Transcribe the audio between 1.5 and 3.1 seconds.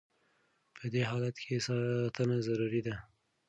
ساتنه ضروري ده.